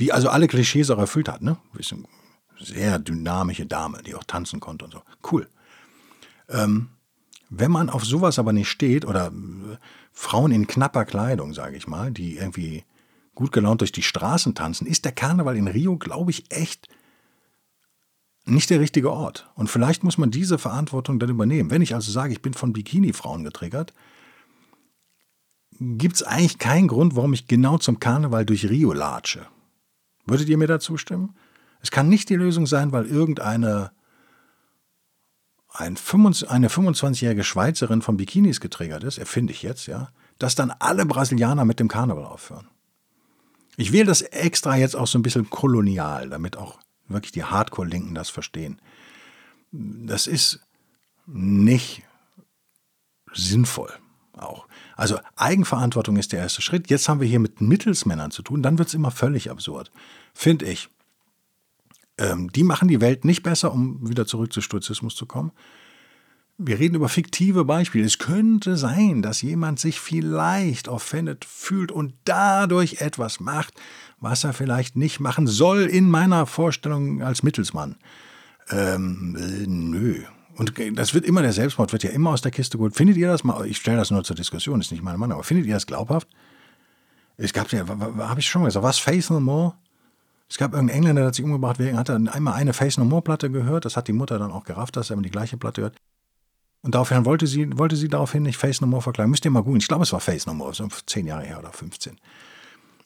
[0.00, 1.56] Die also alle Klischees auch erfüllt hat, ne?
[2.60, 5.02] Sehr dynamische Dame, die auch tanzen konnte und so.
[5.30, 5.48] Cool.
[6.48, 6.90] Ähm,
[7.50, 9.76] Wenn man auf sowas aber nicht steht oder äh,
[10.12, 12.84] Frauen in knapper Kleidung, sage ich mal, die irgendwie
[13.34, 16.88] gut gelaunt durch die Straßen tanzen, ist der Karneval in Rio, glaube ich, echt
[18.44, 19.48] nicht der richtige Ort.
[19.54, 21.70] Und vielleicht muss man diese Verantwortung dann übernehmen.
[21.70, 23.92] Wenn ich also sage, ich bin von Bikini-Frauen getriggert,
[25.80, 29.46] gibt es eigentlich keinen Grund, warum ich genau zum Karneval durch Rio latsche.
[30.26, 31.34] Würdet ihr mir dazu stimmen?
[31.80, 33.92] Es kann nicht die Lösung sein, weil irgendeine
[35.70, 40.72] ein 25, eine 25-jährige Schweizerin von Bikinis getriggert ist, erfinde ich jetzt, ja, dass dann
[40.72, 42.66] alle Brasilianer mit dem Karneval aufhören.
[43.76, 48.14] Ich wähle das extra jetzt auch so ein bisschen kolonial, damit auch wirklich die Hardcore-Linken
[48.14, 48.80] das verstehen.
[49.70, 50.60] Das ist
[51.26, 52.02] nicht
[53.32, 53.92] sinnvoll
[54.40, 54.66] auch.
[54.96, 56.90] Also Eigenverantwortung ist der erste Schritt.
[56.90, 59.90] Jetzt haben wir hier mit Mittelsmännern zu tun, dann wird es immer völlig absurd,
[60.34, 60.88] finde ich.
[62.18, 65.52] Ähm, die machen die Welt nicht besser, um wieder zurück zu Stoizismus zu kommen.
[66.60, 68.04] Wir reden über fiktive Beispiele.
[68.04, 73.74] Es könnte sein, dass jemand sich vielleicht offended fühlt und dadurch etwas macht,
[74.18, 77.96] was er vielleicht nicht machen soll in meiner Vorstellung als Mittelsmann.
[78.70, 80.24] Ähm, äh, nö.
[80.58, 82.96] Und das wird immer, der Selbstmord wird ja immer aus der Kiste geholt.
[82.96, 85.44] Findet ihr das mal, ich stelle das nur zur Diskussion, ist nicht meine Meinung, aber
[85.44, 86.26] findet ihr das glaubhaft?
[87.36, 89.74] Es gab ja, habe ich schon gesagt, was Face No More?
[90.50, 93.04] Es gab irgendeinen Engländer, der hat sich umgebracht, wegen hat er einmal eine Face No
[93.04, 93.84] More Platte gehört.
[93.84, 95.96] Das hat die Mutter dann auch gerafft, dass er immer die gleiche Platte hört.
[96.82, 99.30] Und daraufhin wollte sie, wollte sie daraufhin nicht Face No More verklagen.
[99.30, 99.80] Müsst ihr mal googeln.
[99.80, 102.16] Ich glaube, es war Face No More, so zehn Jahre her oder 15.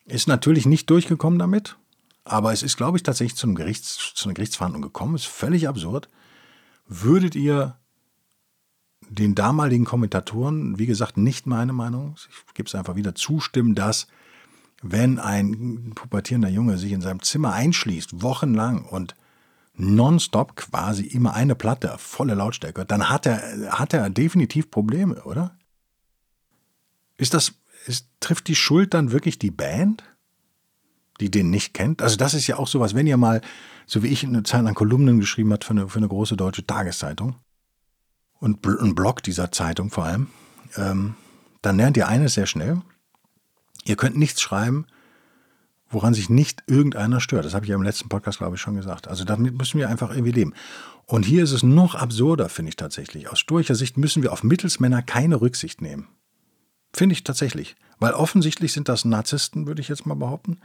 [0.05, 1.77] Ist natürlich nicht durchgekommen damit,
[2.23, 5.13] aber es ist, glaube ich, tatsächlich zu, einem Gerichts, zu einer Gerichtsverhandlung gekommen.
[5.13, 6.09] Ist völlig absurd.
[6.85, 7.77] Würdet ihr
[9.09, 12.15] den damaligen Kommentatoren, wie gesagt, nicht meine Meinung,
[12.47, 14.07] ich gebe es einfach wieder, zustimmen, dass
[14.81, 19.15] wenn ein pubertierender Junge sich in seinem Zimmer einschließt, wochenlang und
[19.75, 25.57] nonstop quasi immer eine Platte, volle Lautstärke, dann hat er, hat er definitiv Probleme, oder?
[27.17, 27.53] Ist das,
[27.85, 30.03] ist, trifft die Schuld dann wirklich die Band,
[31.23, 32.01] die den nicht kennt?
[32.01, 33.41] Also das ist ja auch sowas, wenn ihr mal,
[33.85, 36.65] so wie ich eine Zeit lang Kolumnen geschrieben habt für eine, für eine große deutsche
[36.65, 37.35] Tageszeitung
[38.39, 40.27] und ein Blog dieser Zeitung vor allem,
[40.77, 41.15] ähm,
[41.61, 42.81] dann lernt ihr eines sehr schnell,
[43.85, 44.85] Ihr könnt nichts schreiben,
[45.89, 47.45] woran sich nicht irgendeiner stört.
[47.45, 49.07] Das habe ich ja im letzten Podcast, glaube ich, schon gesagt.
[49.07, 50.53] Also damit müssen wir einfach irgendwie leben.
[51.05, 53.29] Und hier ist es noch absurder, finde ich tatsächlich.
[53.29, 56.07] Aus stoischer Sicht müssen wir auf Mittelsmänner keine Rücksicht nehmen.
[56.93, 57.75] Finde ich tatsächlich.
[57.99, 60.59] Weil offensichtlich sind das Narzissten, würde ich jetzt mal behaupten,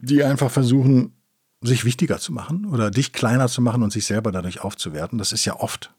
[0.00, 1.12] die einfach versuchen,
[1.60, 5.18] sich wichtiger zu machen oder dich kleiner zu machen und sich selber dadurch aufzuwerten.
[5.18, 5.92] Das ist ja oft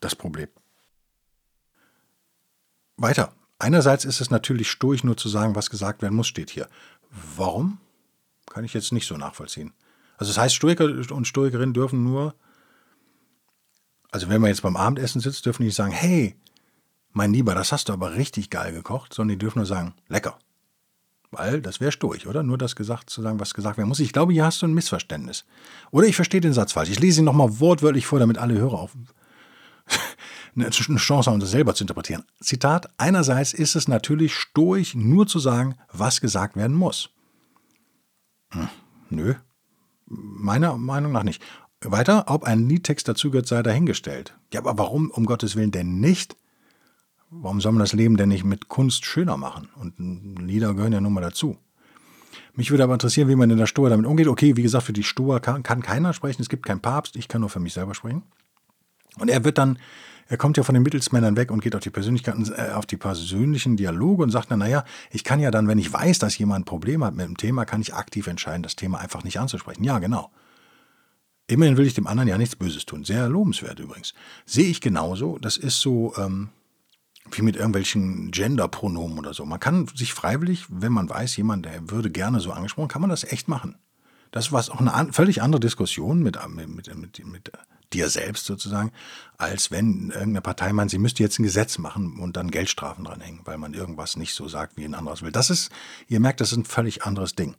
[0.00, 0.48] das Problem.
[2.96, 3.32] Weiter.
[3.58, 6.68] Einerseits ist es natürlich stoisch, nur zu sagen, was gesagt werden muss, steht hier.
[7.36, 7.78] Warum?
[8.50, 9.72] Kann ich jetzt nicht so nachvollziehen.
[10.18, 12.34] Also das heißt, Stoiker und Stoikerinnen dürfen nur,
[14.10, 16.36] also wenn man jetzt beim Abendessen sitzt, dürfen die nicht sagen, hey,
[17.12, 20.38] mein Lieber, das hast du aber richtig geil gekocht, sondern die dürfen nur sagen, lecker.
[21.36, 22.42] Weil das wäre stoisch, oder?
[22.42, 24.00] Nur das gesagt zu sagen, was gesagt werden muss.
[24.00, 25.44] Ich glaube, hier hast du ein Missverständnis.
[25.90, 26.88] Oder ich verstehe den Satz falsch.
[26.88, 28.96] Ich lese ihn nochmal wortwörtlich vor, damit alle Hörer auf,
[30.56, 32.24] eine Chance haben, das selber zu interpretieren.
[32.40, 37.10] Zitat, einerseits ist es natürlich stoisch, nur zu sagen, was gesagt werden muss.
[38.52, 38.68] Hm,
[39.10, 39.34] nö,
[40.06, 41.42] meiner Meinung nach nicht.
[41.82, 44.34] Weiter, ob ein Liedtext dazugehört, sei dahingestellt.
[44.54, 46.34] Ja, aber warum, um Gottes Willen, denn nicht?
[47.30, 49.68] Warum soll man das Leben denn nicht mit Kunst schöner machen?
[49.76, 51.56] Und Lieder gehören ja nun mal dazu.
[52.54, 54.28] Mich würde aber interessieren, wie man in der Stoa damit umgeht.
[54.28, 56.42] Okay, wie gesagt, für die Stoa kann, kann keiner sprechen.
[56.42, 57.16] Es gibt keinen Papst.
[57.16, 58.22] Ich kann nur für mich selber sprechen.
[59.18, 59.78] Und er wird dann
[60.28, 62.96] er kommt ja von den Mittelsmännern weg und geht auf die Persönlichkeiten, äh, auf die
[62.96, 66.62] persönlichen Dialoge und sagt dann, naja, ich kann ja dann, wenn ich weiß, dass jemand
[66.62, 69.84] ein Problem hat mit dem Thema, kann ich aktiv entscheiden, das Thema einfach nicht anzusprechen.
[69.84, 70.30] Ja, genau.
[71.46, 73.04] Immerhin will ich dem anderen ja nichts Böses tun.
[73.04, 74.14] Sehr lobenswert übrigens.
[74.46, 75.38] Sehe ich genauso.
[75.38, 76.48] Das ist so ähm,
[77.32, 79.44] wie mit irgendwelchen Gender-Pronomen oder so.
[79.44, 83.10] Man kann sich freiwillig, wenn man weiß, jemand, der würde gerne so angesprochen, kann man
[83.10, 83.76] das echt machen.
[84.30, 87.52] Das war auch eine völlig andere Diskussion mit, mit, mit, mit
[87.92, 88.92] dir selbst sozusagen,
[89.38, 93.40] als wenn irgendeine Partei meint, sie müsste jetzt ein Gesetz machen und dann Geldstrafen dranhängen,
[93.44, 95.32] weil man irgendwas nicht so sagt, wie ein anderes will.
[95.32, 95.70] Das ist,
[96.08, 97.54] ihr merkt, das ist ein völlig anderes Ding.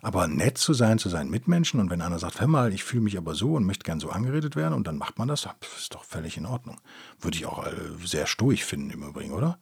[0.00, 3.02] Aber nett zu sein zu seinen Mitmenschen und wenn einer sagt, hör mal, ich fühle
[3.02, 5.94] mich aber so und möchte gern so angeredet werden und dann macht man das, ist
[5.94, 6.80] doch völlig in Ordnung.
[7.20, 7.72] Würde ich auch äh,
[8.04, 9.58] sehr stoisch finden im Übrigen, oder?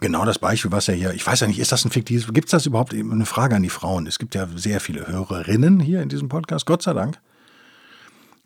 [0.00, 2.48] Genau das Beispiel, was er hier, ich weiß ja nicht, ist das ein fiktives, gibt
[2.48, 4.06] es das überhaupt eine Frage an die Frauen?
[4.06, 7.20] Es gibt ja sehr viele Hörerinnen hier in diesem Podcast, Gott sei Dank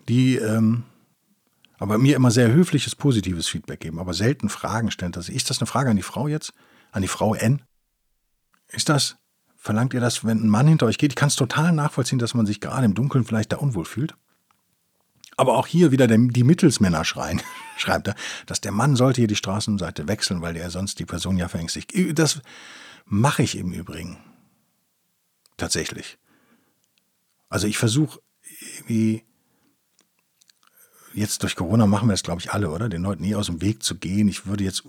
[0.09, 0.85] die ähm,
[1.78, 5.12] aber mir immer sehr höfliches, positives Feedback geben, aber selten Fragen stellen.
[5.12, 6.52] Ist das eine Frage an die Frau jetzt?
[6.90, 7.62] An die Frau N?
[8.68, 9.16] Ist das,
[9.59, 11.12] verlangt ihr das, wenn ein Mann hinter euch geht?
[11.12, 14.14] Ich kann es total nachvollziehen, dass man sich gerade im Dunkeln vielleicht da unwohl fühlt.
[15.37, 17.42] Aber auch hier wieder die Mittelsmänner schreien,
[17.77, 18.14] schreibt er,
[18.47, 21.92] dass der Mann sollte hier die Straßenseite wechseln, weil er sonst die Person ja verängstigt.
[22.18, 22.40] Das
[23.05, 24.18] mache ich im Übrigen.
[25.57, 26.18] Tatsächlich.
[27.49, 28.21] Also ich versuche
[28.79, 29.25] irgendwie,
[31.14, 32.88] jetzt durch Corona machen wir das, glaube ich, alle, oder?
[32.88, 34.29] Den Leuten nie aus dem Weg zu gehen.
[34.29, 34.85] Ich würde jetzt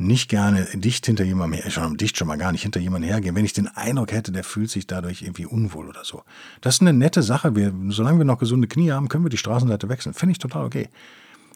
[0.00, 3.34] nicht gerne dicht hinter jemandem her, schon dicht schon mal gar nicht hinter jemandem hergehen,
[3.34, 6.22] wenn ich den Eindruck hätte, der fühlt sich dadurch irgendwie unwohl oder so.
[6.60, 7.54] Das ist eine nette Sache.
[7.54, 10.14] Wir, solange wir noch gesunde Knie haben, können wir die Straßenseite wechseln.
[10.14, 10.88] Finde ich total okay.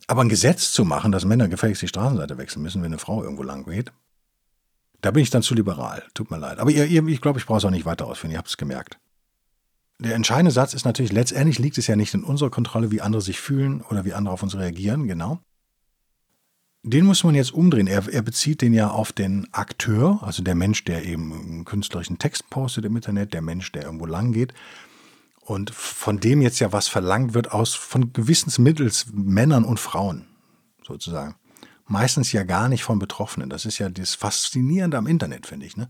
[0.06, 3.22] Aber ein Gesetz zu machen, dass Männer gefälligst die Straßenseite wechseln müssen, wenn eine Frau
[3.22, 3.92] irgendwo lang geht,
[5.00, 6.02] da bin ich dann zu liberal.
[6.14, 6.58] Tut mir leid.
[6.58, 8.30] Aber ihr, ihr, ich glaube, ich brauche es auch nicht weiter ausführen.
[8.30, 8.98] Ihr habt es gemerkt.
[9.98, 13.22] Der entscheidende Satz ist natürlich, letztendlich liegt es ja nicht in unserer Kontrolle, wie andere
[13.22, 15.40] sich fühlen oder wie andere auf uns reagieren, genau.
[16.86, 17.86] Den muss man jetzt umdrehen.
[17.86, 22.18] Er, er, bezieht den ja auf den Akteur, also der Mensch, der eben einen künstlerischen
[22.18, 24.52] Text postet im Internet, der Mensch, der irgendwo lang geht.
[25.40, 30.26] Und von dem jetzt ja was verlangt wird aus von gewissensmittels Männern und Frauen,
[30.86, 31.36] sozusagen.
[31.86, 33.48] Meistens ja gar nicht von Betroffenen.
[33.48, 35.78] Das ist ja das Faszinierende am Internet, finde ich.
[35.78, 35.88] Ne?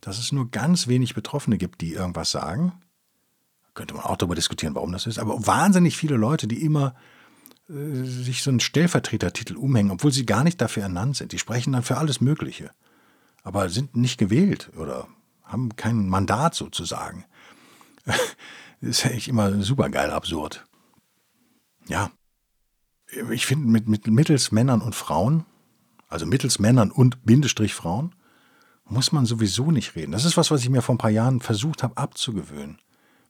[0.00, 2.72] Dass es nur ganz wenig Betroffene gibt, die irgendwas sagen.
[3.74, 5.18] Könnte man auch darüber diskutieren, warum das ist.
[5.18, 6.94] Aber wahnsinnig viele Leute, die immer
[7.68, 11.32] sich so einen Stellvertretertitel umhängen, obwohl sie gar nicht dafür ernannt sind.
[11.32, 12.70] Die sprechen dann für alles Mögliche,
[13.42, 15.08] aber sind nicht gewählt oder
[15.42, 17.24] haben kein Mandat sozusagen.
[18.80, 20.64] ist ja echt immer super geil absurd.
[21.88, 22.10] Ja,
[23.30, 25.44] ich finde mit, mit mittels Männern und Frauen,
[26.08, 28.14] also mittels Männern und Bindestrich Frauen,
[28.84, 30.12] muss man sowieso nicht reden.
[30.12, 32.78] Das ist was, was ich mir vor ein paar Jahren versucht habe abzugewöhnen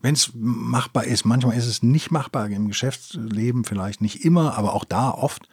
[0.07, 1.25] wenn es machbar ist.
[1.25, 5.49] Manchmal ist es nicht machbar im Geschäftsleben, vielleicht nicht immer, aber auch da oft.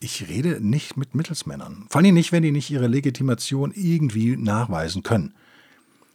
[0.00, 1.86] Ich rede nicht mit Mittelsmännern.
[1.88, 5.34] Vor allem nicht, wenn die nicht ihre Legitimation irgendwie nachweisen können.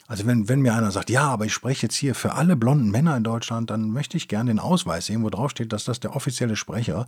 [0.06, 2.92] Also wenn, wenn mir einer sagt, ja, aber ich spreche jetzt hier für alle blonden
[2.92, 6.02] Männer in Deutschland, dann möchte ich gerne den Ausweis sehen, wo drauf steht, dass das
[6.02, 7.08] der offizielle Sprecher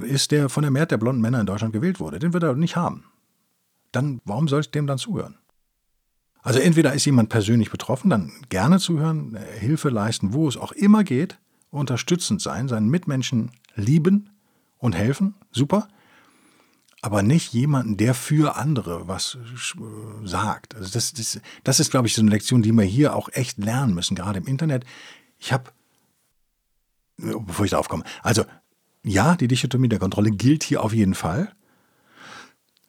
[0.00, 2.18] ist, der von der Mehrheit der blonden Männer in Deutschland gewählt wurde.
[2.18, 3.04] Den wird er nicht haben.
[3.92, 5.36] Dann, warum soll ich dem dann zuhören?
[6.44, 10.72] Also entweder ist jemand persönlich betroffen, dann gerne zuhören, äh, Hilfe leisten, wo es auch
[10.72, 11.38] immer geht,
[11.70, 14.28] unterstützend sein, seinen Mitmenschen lieben
[14.76, 15.88] und helfen, super.
[17.00, 20.74] Aber nicht jemanden, der für andere was äh, sagt.
[20.76, 23.56] Also das, das, das ist, glaube ich, so eine Lektion, die wir hier auch echt
[23.56, 24.84] lernen müssen, gerade im Internet.
[25.38, 25.70] Ich habe,
[27.16, 28.44] bevor ich darauf komme, also
[29.02, 31.54] ja, die Dichotomie der Kontrolle gilt hier auf jeden Fall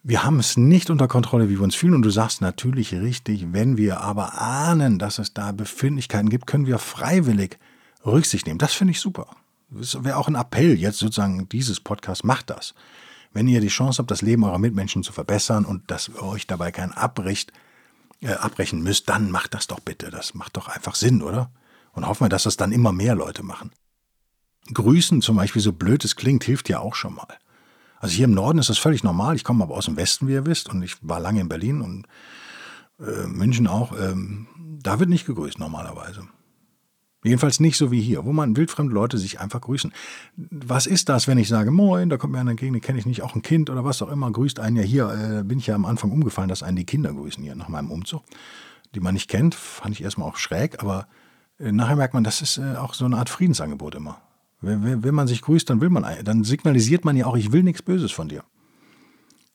[0.08, 1.96] wir haben es nicht unter Kontrolle, wie wir uns fühlen.
[1.96, 6.68] Und du sagst natürlich richtig, wenn wir aber ahnen, dass es da Befindlichkeiten gibt, können
[6.68, 7.58] wir freiwillig
[8.06, 8.60] Rücksicht nehmen.
[8.60, 9.36] Das finde ich super.
[9.72, 12.76] Das wäre auch ein Appell jetzt sozusagen dieses Podcast, macht das.
[13.34, 16.46] Wenn ihr die Chance habt, das Leben eurer Mitmenschen zu verbessern und dass ihr euch
[16.46, 17.52] dabei kein Abbricht,
[18.22, 20.12] äh, abbrechen müsst, dann macht das doch bitte.
[20.12, 21.50] Das macht doch einfach Sinn, oder?
[21.94, 23.72] Und hoffen wir, dass das dann immer mehr Leute machen.
[24.72, 27.28] Grüßen zum Beispiel, so blöd es klingt, hilft ja auch schon mal.
[28.06, 29.36] Also hier im Norden ist das völlig normal.
[29.36, 31.82] Ich komme aber aus dem Westen, wie ihr wisst, und ich war lange in Berlin
[31.82, 32.06] und
[33.00, 34.00] äh, München auch.
[34.00, 34.46] Ähm,
[34.80, 36.28] da wird nicht gegrüßt normalerweise.
[37.24, 39.92] Jedenfalls nicht so wie hier, wo man wildfremde Leute sich einfach grüßen.
[40.36, 43.08] Was ist das, wenn ich sage, moin, da kommt mir einer entgegen, den kenne ich
[43.08, 45.40] nicht, auch ein Kind oder was auch immer, grüßt einen ja hier.
[45.40, 47.90] Äh, bin ich ja am Anfang umgefallen, dass einen die Kinder grüßen hier nach meinem
[47.90, 48.22] Umzug,
[48.94, 49.56] die man nicht kennt.
[49.56, 51.08] Fand ich erstmal auch schräg, aber
[51.58, 54.22] äh, nachher merkt man, das ist äh, auch so eine Art Friedensangebot immer.
[54.66, 57.64] Wenn, wenn man sich grüßt, dann will man, dann signalisiert man ja auch, ich will
[57.64, 58.44] nichts Böses von dir.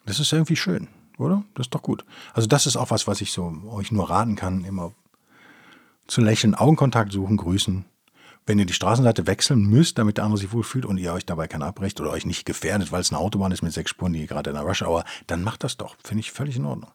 [0.07, 1.45] Das ist irgendwie schön, oder?
[1.55, 2.05] Das ist doch gut.
[2.33, 4.93] Also das ist auch was, was ich so euch nur raten kann, immer
[6.07, 7.85] zu lächeln, Augenkontakt suchen, grüßen.
[8.47, 11.47] Wenn ihr die Straßenseite wechseln müsst, damit der andere sich wohlfühlt und ihr euch dabei
[11.47, 14.27] kein Abrecht oder euch nicht gefährdet, weil es eine Autobahn ist mit sechs Spuren, die
[14.27, 15.97] gerade in der Rush Hour, dann macht das doch.
[16.03, 16.91] Finde ich völlig in Ordnung.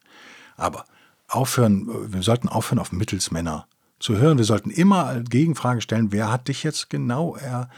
[0.58, 0.86] Aber
[1.28, 3.67] aufhören, wir sollten aufhören, auf Mittelsmänner
[3.99, 4.38] zu hören.
[4.38, 7.69] Wir sollten immer Gegenfragen stellen, wer hat dich jetzt genau er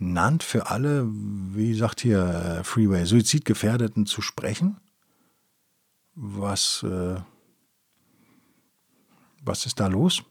[0.00, 4.78] ernannt für alle, wie sagt hier äh, Freeway, Suizidgefährdeten zu sprechen?
[6.14, 7.16] Was, äh,
[9.42, 10.22] was ist da los?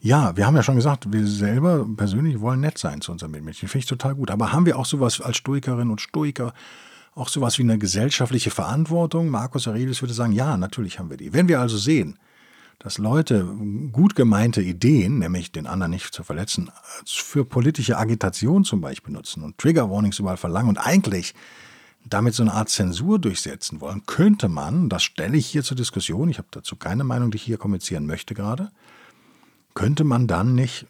[0.00, 3.68] Ja, wir haben ja schon gesagt, wir selber persönlich wollen nett sein zu unseren Mitmenschen.
[3.68, 4.32] Finde ich total gut.
[4.32, 6.52] Aber haben wir auch sowas als Stoikerinnen und Stoiker,
[7.14, 9.28] auch sowas wie eine gesellschaftliche Verantwortung?
[9.28, 11.32] Markus Aurelius würde sagen, ja, natürlich haben wir die.
[11.32, 12.18] Wenn wir also sehen,
[12.78, 13.44] dass Leute
[13.92, 16.70] gut gemeinte Ideen, nämlich den anderen nicht zu verletzen,
[17.06, 21.34] für politische Agitation zum Beispiel nutzen und Trigger Warnings überall verlangen und eigentlich
[22.04, 26.28] damit so eine Art Zensur durchsetzen wollen, könnte man, das stelle ich hier zur Diskussion,
[26.28, 28.70] ich habe dazu keine Meinung, die ich hier kommunizieren möchte gerade,
[29.74, 30.86] könnte man dann nicht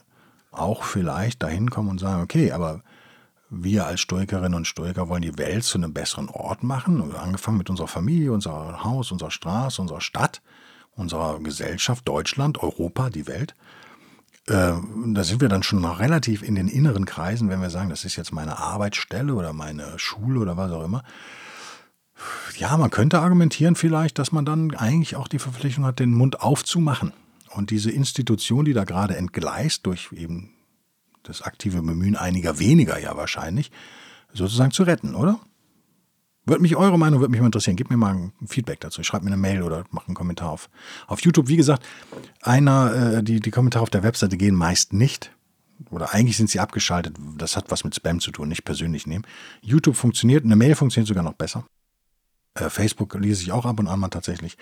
[0.51, 2.83] auch vielleicht dahin kommen und sagen, okay, aber
[3.51, 7.69] wir als Stoikerinnen und Stoiker wollen die Welt zu einem besseren Ort machen, angefangen mit
[7.69, 10.41] unserer Familie, unser Haus, unserer Straße, unserer Stadt
[10.95, 13.55] unserer Gesellschaft, Deutschland, Europa, die Welt.
[14.47, 14.73] Äh,
[15.07, 18.05] da sind wir dann schon noch relativ in den inneren Kreisen, wenn wir sagen, das
[18.05, 21.05] ist jetzt meine Arbeitsstelle oder meine Schule oder was auch immer.
[22.57, 26.41] Ja, man könnte argumentieren vielleicht, dass man dann eigentlich auch die Verpflichtung hat, den Mund
[26.41, 27.13] aufzumachen.
[27.51, 30.51] Und diese Institution, die da gerade entgleist, durch eben
[31.23, 33.71] das aktive Bemühen einiger weniger ja wahrscheinlich,
[34.33, 35.41] sozusagen zu retten, oder?
[36.45, 37.77] Würde mich eure Meinung würde mich mal interessieren.
[37.77, 39.03] Gebt mir mal ein Feedback dazu.
[39.03, 40.71] Schreibt mir eine Mail oder macht einen Kommentar auf.
[41.07, 41.85] Auf YouTube, wie gesagt,
[42.41, 45.31] einer, äh, die, die Kommentare auf der Webseite gehen meist nicht.
[45.91, 47.17] Oder eigentlich sind sie abgeschaltet.
[47.39, 49.25] Das hat was mit Spam zu tun, nicht persönlich nehmen.
[49.61, 51.65] YouTube funktioniert, eine Mail funktioniert sogar noch besser.
[52.55, 54.59] Äh, Facebook lese ich auch ab und an mal tatsächlich.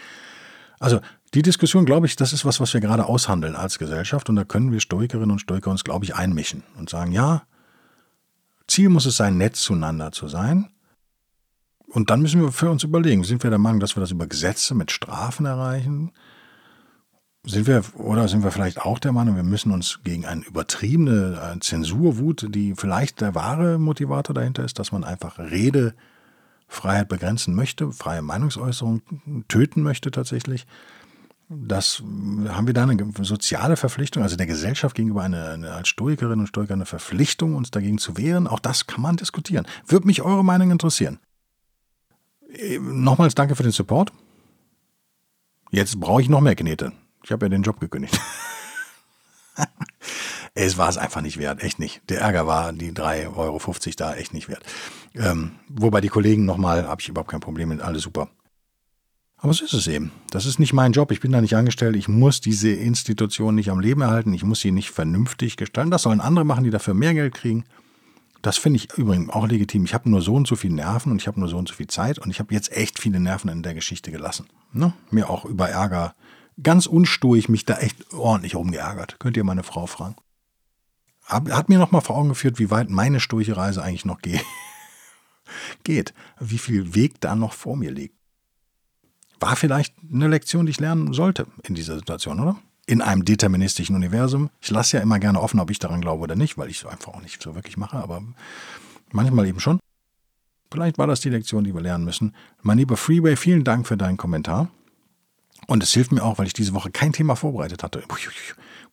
[0.79, 1.01] Also
[1.35, 4.29] die Diskussion, glaube ich, das ist was, was wir gerade aushandeln als Gesellschaft.
[4.29, 7.43] Und da können wir Stoikerinnen und Stoiker uns, glaube ich, einmischen und sagen, ja,
[8.67, 10.71] Ziel muss es sein, nett zueinander zu sein.
[11.93, 14.27] Und dann müssen wir für uns überlegen, sind wir der Meinung, dass wir das über
[14.27, 16.13] Gesetze mit Strafen erreichen?
[17.45, 21.57] Sind wir, oder sind wir vielleicht auch der Meinung, wir müssen uns gegen eine übertriebene
[21.61, 28.23] Zensurwut, die vielleicht der wahre Motivator dahinter ist, dass man einfach Redefreiheit begrenzen möchte, freie
[28.23, 29.03] Meinungsäußerung
[29.49, 30.67] töten möchte tatsächlich,
[31.49, 32.01] das
[32.49, 36.47] haben wir da eine soziale Verpflichtung, also der Gesellschaft gegenüber eine, eine, als Stoikerin und
[36.47, 38.47] Stoiker eine Verpflichtung, uns dagegen zu wehren.
[38.47, 39.67] Auch das kann man diskutieren.
[39.85, 41.19] Würde mich eure Meinung interessieren.
[42.81, 44.13] Nochmals danke für den Support.
[45.71, 46.93] Jetzt brauche ich noch mehr Knete.
[47.23, 48.19] Ich habe ja den Job gekündigt.
[50.55, 52.03] es war es einfach nicht wert, echt nicht.
[52.09, 53.61] Der Ärger war die 3,50 Euro
[53.97, 54.65] da echt nicht wert.
[55.15, 58.29] Ähm, wobei die Kollegen nochmal, habe ich überhaupt kein Problem mit, alles super.
[59.37, 60.13] Aber so ist es eben.
[60.31, 61.11] Das ist nicht mein Job.
[61.13, 61.97] Ich bin da nicht angestellt.
[61.97, 64.35] Ich muss diese Institution nicht am Leben erhalten.
[64.35, 65.91] Ich muss sie nicht vernünftig gestalten.
[65.91, 67.65] Das sollen andere machen, die dafür mehr Geld kriegen.
[68.43, 69.85] Das finde ich übrigens auch legitim.
[69.85, 71.75] Ich habe nur so und so viel Nerven und ich habe nur so und so
[71.75, 74.47] viel Zeit und ich habe jetzt echt viele Nerven in der Geschichte gelassen.
[74.73, 74.95] Ne?
[75.11, 76.15] Mir auch über Ärger,
[76.63, 79.19] ganz unsturig mich da echt ordentlich rumgeärgert.
[79.19, 80.17] Könnt ihr meine Frau fragen.
[81.25, 84.45] Hat mir nochmal vor Augen geführt, wie weit meine sturche Reise eigentlich noch geht.
[85.85, 86.15] geht.
[86.41, 88.17] Wie viel Weg da noch vor mir liegt.
[89.39, 92.59] War vielleicht eine Lektion, die ich lernen sollte in dieser Situation, oder?
[92.91, 94.51] In einem deterministischen Universum.
[94.61, 96.87] Ich lasse ja immer gerne offen, ob ich daran glaube oder nicht, weil ich es
[96.87, 98.21] einfach auch nicht so wirklich mache, aber
[99.13, 99.79] manchmal eben schon.
[100.73, 102.35] Vielleicht war das die Lektion, die wir lernen müssen.
[102.63, 104.71] Mein lieber Freeway, vielen Dank für deinen Kommentar.
[105.69, 108.03] Und es hilft mir auch, weil ich diese Woche kein Thema vorbereitet hatte.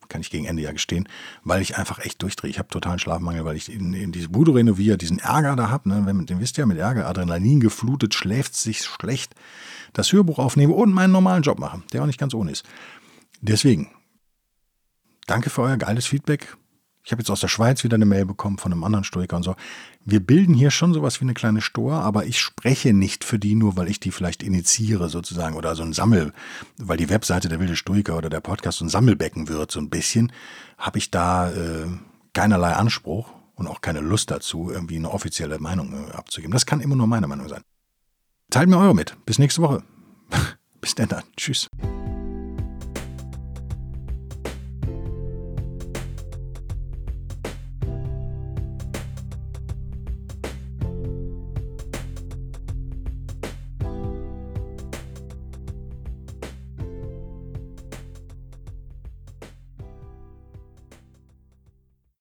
[0.10, 1.10] Kann ich gegen Ende ja gestehen,
[1.44, 2.52] weil ich einfach echt durchdrehe.
[2.52, 5.90] Ich habe totalen Schlafmangel, weil ich in, in diese Bude renoviere, diesen Ärger da habe.
[5.90, 6.26] Ne?
[6.26, 9.34] Den wisst ihr ja, mit Ärger, Adrenalin geflutet, schläft sich schlecht.
[9.94, 12.64] Das Hörbuch aufnehme und meinen normalen Job mache, der auch nicht ganz ohne ist.
[13.42, 13.90] Deswegen,
[15.26, 16.58] danke für euer geiles Feedback.
[17.04, 19.44] Ich habe jetzt aus der Schweiz wieder eine Mail bekommen von einem anderen Stoiker und
[19.44, 19.56] so.
[20.04, 23.56] Wir bilden hier schon sowas wie eine kleine Stoa, aber ich spreche nicht für die
[23.56, 26.34] nur, weil ich die vielleicht initiiere sozusagen oder so ein Sammel,
[26.78, 29.90] weil die Webseite der wilde Stoiker oder der Podcast so ein Sammelbecken wird, so ein
[29.90, 30.34] bisschen,
[30.78, 31.88] habe ich da äh,
[32.34, 36.52] keinerlei Anspruch und auch keine Lust dazu, irgendwie eine offizielle Meinung äh, abzugeben.
[36.52, 37.62] Das kann immer nur meine Meinung sein.
[38.50, 39.16] Teilt mir eure mit.
[39.26, 39.82] Bis nächste Woche.
[40.82, 41.24] Bis dann.
[41.38, 41.68] Tschüss.